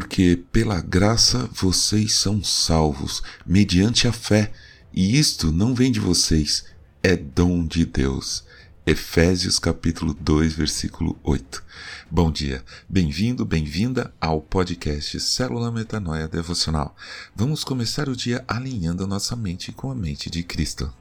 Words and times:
Porque 0.00 0.40
pela 0.52 0.80
graça 0.80 1.50
vocês 1.52 2.12
são 2.12 2.40
salvos, 2.40 3.20
mediante 3.44 4.06
a 4.06 4.12
fé, 4.12 4.52
e 4.94 5.18
isto 5.18 5.50
não 5.50 5.74
vem 5.74 5.90
de 5.90 5.98
vocês, 5.98 6.66
é 7.02 7.16
dom 7.16 7.66
de 7.66 7.84
Deus. 7.84 8.44
Efésios 8.86 9.58
capítulo 9.58 10.14
2, 10.14 10.52
versículo 10.52 11.18
8. 11.24 11.64
Bom 12.08 12.30
dia, 12.30 12.64
bem-vindo, 12.88 13.44
bem-vinda 13.44 14.14
ao 14.20 14.40
podcast 14.40 15.18
Célula 15.18 15.72
Metanoia 15.72 16.28
Devocional. 16.28 16.94
Vamos 17.34 17.64
começar 17.64 18.08
o 18.08 18.14
dia 18.14 18.44
alinhando 18.46 19.02
a 19.02 19.06
nossa 19.08 19.34
mente 19.34 19.72
com 19.72 19.90
a 19.90 19.96
mente 19.96 20.30
de 20.30 20.44
Cristo. 20.44 20.94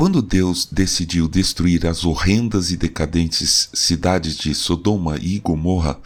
Quando 0.00 0.22
Deus 0.22 0.64
decidiu 0.64 1.28
destruir 1.28 1.86
as 1.86 2.06
horrendas 2.06 2.70
e 2.70 2.76
decadentes 2.78 3.68
cidades 3.74 4.34
de 4.34 4.54
Sodoma 4.54 5.18
e 5.20 5.38
Gomorra, 5.38 6.00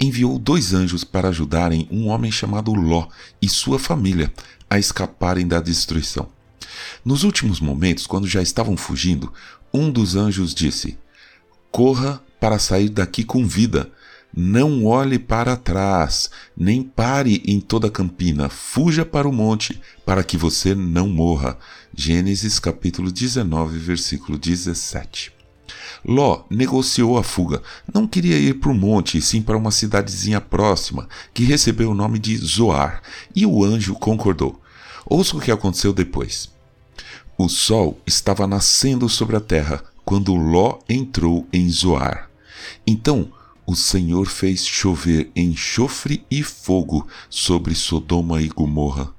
enviou 0.00 0.36
dois 0.36 0.74
anjos 0.74 1.04
para 1.04 1.28
ajudarem 1.28 1.86
um 1.88 2.08
homem 2.08 2.32
chamado 2.32 2.74
Ló 2.74 3.06
e 3.40 3.48
sua 3.48 3.78
família 3.78 4.32
a 4.68 4.80
escaparem 4.80 5.46
da 5.46 5.60
destruição. 5.60 6.28
Nos 7.04 7.22
últimos 7.22 7.60
momentos, 7.60 8.04
quando 8.04 8.26
já 8.26 8.42
estavam 8.42 8.76
fugindo, 8.76 9.32
um 9.72 9.92
dos 9.92 10.16
anjos 10.16 10.52
disse: 10.52 10.98
Corra 11.70 12.20
para 12.40 12.58
sair 12.58 12.88
daqui 12.88 13.22
com 13.22 13.46
vida, 13.46 13.92
não 14.34 14.84
olhe 14.84 15.18
para 15.18 15.56
trás, 15.56 16.30
nem 16.56 16.82
pare 16.82 17.42
em 17.46 17.60
toda 17.60 17.88
a 17.88 17.90
campina, 17.90 18.48
fuja 18.48 19.04
para 19.04 19.28
o 19.28 19.32
monte, 19.32 19.80
para 20.04 20.22
que 20.22 20.36
você 20.36 20.74
não 20.74 21.08
morra. 21.08 21.58
Gênesis 21.94 22.58
capítulo 22.58 23.10
19, 23.10 23.78
versículo 23.78 24.36
17. 24.36 25.32
Ló 26.04 26.44
negociou 26.50 27.18
a 27.18 27.22
fuga. 27.22 27.62
Não 27.92 28.06
queria 28.06 28.38
ir 28.38 28.60
para 28.60 28.70
o 28.70 28.74
monte, 28.74 29.20
sim 29.20 29.42
para 29.42 29.56
uma 29.56 29.70
cidadezinha 29.70 30.40
próxima, 30.40 31.08
que 31.32 31.44
recebeu 31.44 31.90
o 31.90 31.94
nome 31.94 32.18
de 32.18 32.36
Zoar, 32.36 33.02
e 33.34 33.46
o 33.46 33.64
anjo 33.64 33.94
concordou. 33.94 34.60
Ouça 35.04 35.36
o 35.36 35.40
que 35.40 35.50
aconteceu 35.50 35.92
depois. 35.92 36.50
O 37.38 37.48
sol 37.48 38.00
estava 38.06 38.46
nascendo 38.46 39.08
sobre 39.08 39.36
a 39.36 39.40
terra 39.40 39.82
quando 40.04 40.34
Ló 40.34 40.78
entrou 40.88 41.46
em 41.52 41.68
Zoar. 41.68 42.30
Então 42.86 43.32
o 43.66 43.74
Senhor 43.74 44.26
fez 44.26 44.64
chover 44.64 45.30
enxofre 45.34 46.24
e 46.30 46.42
fogo 46.42 47.06
sobre 47.28 47.74
Sodoma 47.74 48.40
e 48.40 48.48
Gomorra. 48.48 49.12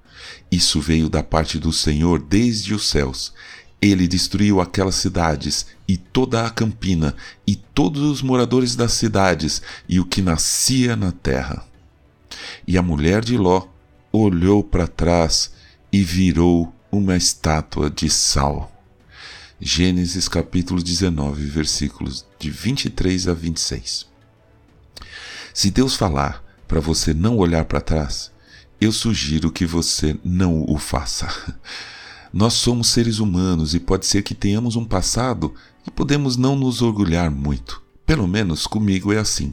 Isso 0.49 0.79
veio 0.79 1.09
da 1.09 1.21
parte 1.21 1.59
do 1.59 1.73
Senhor 1.73 2.19
desde 2.19 2.73
os 2.73 2.87
céus. 2.87 3.33
Ele 3.81 4.07
destruiu 4.07 4.61
aquelas 4.61 4.95
cidades 4.95 5.67
e 5.87 5.97
toda 5.97 6.45
a 6.45 6.49
campina 6.49 7.13
e 7.45 7.55
todos 7.55 8.01
os 8.01 8.21
moradores 8.21 8.75
das 8.75 8.93
cidades 8.93 9.61
e 9.87 9.99
o 9.99 10.05
que 10.05 10.21
nascia 10.21 10.95
na 10.95 11.11
terra. 11.11 11.67
E 12.65 12.77
a 12.77 12.81
mulher 12.81 13.23
de 13.23 13.37
Ló 13.37 13.67
olhou 14.11 14.63
para 14.63 14.87
trás 14.87 15.51
e 15.91 16.01
virou 16.01 16.73
uma 16.89 17.17
estátua 17.17 17.89
de 17.89 18.09
sal. 18.09 18.71
Gênesis 19.59 20.27
capítulo 20.27 20.81
19, 20.81 21.43
versículos 21.45 22.25
de 22.39 22.49
23 22.49 23.27
a 23.27 23.33
26. 23.33 24.06
Se 25.57 25.71
Deus 25.71 25.95
falar 25.95 26.43
para 26.67 26.79
você 26.79 27.15
não 27.15 27.35
olhar 27.35 27.65
para 27.65 27.81
trás, 27.81 28.31
eu 28.79 28.91
sugiro 28.91 29.51
que 29.51 29.65
você 29.65 30.15
não 30.23 30.63
o 30.69 30.77
faça. 30.77 31.27
Nós 32.31 32.53
somos 32.53 32.89
seres 32.89 33.17
humanos 33.17 33.73
e 33.73 33.79
pode 33.79 34.05
ser 34.05 34.21
que 34.21 34.35
tenhamos 34.35 34.75
um 34.75 34.85
passado 34.85 35.55
e 35.83 35.89
podemos 35.89 36.37
não 36.37 36.55
nos 36.55 36.83
orgulhar 36.83 37.31
muito. 37.31 37.81
Pelo 38.05 38.27
menos 38.27 38.67
comigo 38.67 39.11
é 39.11 39.17
assim. 39.17 39.51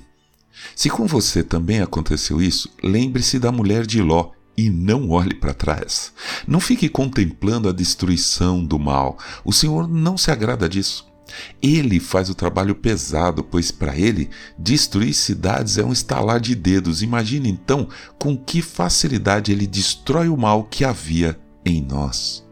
Se 0.76 0.90
com 0.90 1.06
você 1.06 1.42
também 1.42 1.80
aconteceu 1.80 2.42
isso, 2.42 2.68
lembre-se 2.82 3.38
da 3.38 3.50
mulher 3.50 3.86
de 3.86 4.02
Ló 4.02 4.32
e 4.58 4.68
não 4.68 5.08
olhe 5.08 5.34
para 5.34 5.54
trás. 5.54 6.12
Não 6.46 6.60
fique 6.60 6.86
contemplando 6.86 7.66
a 7.66 7.72
destruição 7.72 8.62
do 8.62 8.78
mal. 8.78 9.18
O 9.42 9.54
Senhor 9.54 9.88
não 9.88 10.18
se 10.18 10.30
agrada 10.30 10.68
disso. 10.68 11.13
Ele 11.62 11.98
faz 11.98 12.28
o 12.28 12.34
trabalho 12.34 12.74
pesado, 12.74 13.42
pois 13.42 13.70
para 13.70 13.96
ele 13.96 14.30
destruir 14.58 15.14
cidades 15.14 15.78
é 15.78 15.84
um 15.84 15.92
estalar 15.92 16.40
de 16.40 16.54
dedos. 16.54 17.02
Imagine 17.02 17.48
então 17.48 17.88
com 18.18 18.36
que 18.36 18.60
facilidade 18.60 19.50
ele 19.50 19.66
destrói 19.66 20.28
o 20.28 20.36
mal 20.36 20.64
que 20.64 20.84
havia 20.84 21.38
em 21.64 21.80
nós. 21.82 22.44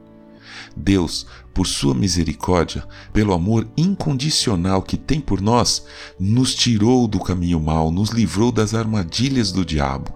Deus, 0.74 1.26
por 1.52 1.66
sua 1.66 1.94
misericórdia, 1.94 2.86
pelo 3.12 3.34
amor 3.34 3.68
incondicional 3.76 4.82
que 4.82 4.96
tem 4.96 5.20
por 5.20 5.40
nós, 5.40 5.84
nos 6.18 6.54
tirou 6.54 7.06
do 7.06 7.20
caminho 7.20 7.60
mau, 7.60 7.90
nos 7.90 8.10
livrou 8.10 8.50
das 8.50 8.74
armadilhas 8.74 9.52
do 9.52 9.64
diabo. 9.64 10.14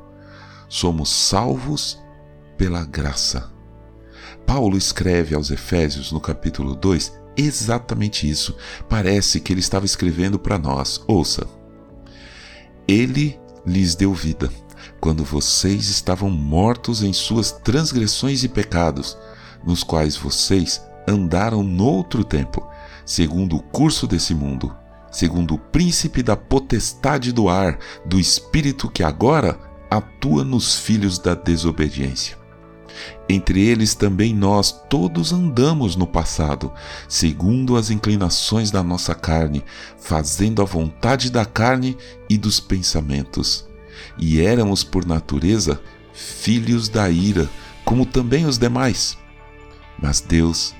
Somos 0.69 1.11
salvos 1.11 1.99
pela 2.56 2.84
graça. 2.84 3.56
Paulo 4.47 4.79
escreve 4.79 5.34
aos 5.34 5.51
Efésios, 5.51 6.12
no 6.12 6.21
capítulo 6.21 6.77
2, 6.77 7.12
exatamente 7.37 8.31
isso. 8.31 8.57
Parece 8.89 9.41
que 9.41 9.53
ele 9.53 9.61
estava 9.61 9.84
escrevendo 9.84 10.39
para 10.39 10.57
nós. 10.57 11.03
Ouça. 11.09 11.47
Ele 12.87 13.39
lhes 13.67 13.97
deu 13.97 14.15
vida 14.15 14.49
quando 15.01 15.25
vocês 15.25 15.89
estavam 15.89 16.31
mortos 16.31 17.03
em 17.03 17.12
suas 17.12 17.51
transgressões 17.51 18.45
e 18.45 18.49
pecados, 18.49 19.19
nos 19.65 19.83
quais 19.83 20.17
vocês 20.17 20.81
andaram 21.09 21.65
noutro 21.65 22.25
tempo, 22.25 22.67
segundo 23.05 23.56
o 23.56 23.62
curso 23.62 24.06
desse 24.06 24.33
mundo, 24.33 24.75
segundo 25.11 25.55
o 25.55 25.59
príncipe 25.59 26.23
da 26.23 26.37
potestade 26.37 27.33
do 27.33 27.49
ar, 27.49 27.79
do 28.05 28.19
espírito 28.19 28.89
que 28.89 29.03
agora 29.03 29.59
atua 29.91 30.45
nos 30.45 30.79
filhos 30.79 31.19
da 31.19 31.35
desobediência 31.35 32.46
entre 33.29 33.61
eles 33.61 33.95
também 33.95 34.34
nós 34.34 34.73
todos 34.89 35.33
andamos 35.33 35.97
no 35.97 36.07
passado, 36.07 36.73
segundo 37.09 37.77
as 37.77 37.91
inclinações 37.91 38.71
da 38.71 38.83
nossa 38.83 39.15
carne, 39.15 39.65
fazendo 39.99 40.62
a 40.62 40.65
vontade 40.65 41.31
da 41.31 41.45
carne 41.45 41.97
e 42.29 42.39
dos 42.39 42.61
pensamentos. 42.61 43.67
E 44.19 44.41
éramos, 44.41 44.85
por 44.85 45.05
natureza, 45.05 45.81
filhos 46.12 46.89
da 46.89 47.09
ira, 47.11 47.49
como 47.85 48.06
também 48.06 48.47
os 48.47 48.59
demais. 48.59 49.17
Mas 50.01 50.21
Deus, 50.21 50.75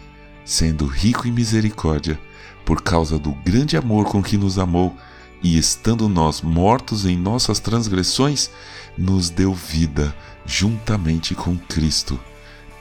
sendo 0.45 0.87
rico 0.87 1.27
em 1.27 1.33
misericórdia, 1.33 2.19
por 2.65 2.83
causa 2.83 3.19
do 3.19 3.33
grande 3.45 3.77
amor 3.77 4.07
com 4.07 4.23
que 4.23 4.37
nos 4.37 4.59
amou, 4.59 4.95
e 5.43 5.59
estando 5.59 6.09
nós 6.09 6.41
mortos 6.41 7.05
em 7.05 7.17
nossas 7.17 7.59
transgressões, 7.59 8.51
nos 8.97 9.31
deu 9.31 9.53
vida 9.53 10.15
juntamente 10.45 11.35
com 11.35 11.57
Cristo 11.57 12.19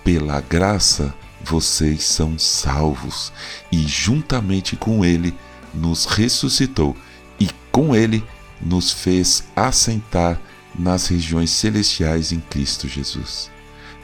pela 0.06 0.40
graça 0.40 1.14
vocês 1.44 2.04
são 2.04 2.40
salvos, 2.40 3.34
e 3.72 3.86
juntamente 3.88 4.76
com 4.76 5.04
Ele 5.04 5.34
nos 5.74 6.06
ressuscitou, 6.06 6.96
e 7.40 7.50
com 7.72 7.96
Ele 7.96 8.24
nos 8.62 8.92
fez 8.92 9.44
assentar 9.56 10.40
nas 10.78 11.08
regiões 11.08 11.50
celestiais 11.50 12.32
em 12.32 12.40
Cristo 12.40 12.88
Jesus. 12.88 13.50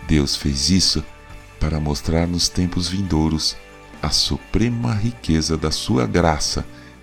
Deus 0.08 0.36
fez 0.36 0.70
isso 0.70 1.04
para 1.60 1.80
mostrar 1.80 2.28
nos 2.28 2.50
tempos 2.50 2.88
vindouros 2.88 3.56
a 4.02 4.10
suprema 4.10 4.94
riqueza 4.94 5.56
da 5.56 5.72
Sua 5.72 6.06
graça 6.06 6.66